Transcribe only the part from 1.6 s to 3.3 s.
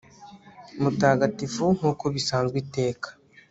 nk'uko bisanzwe iteka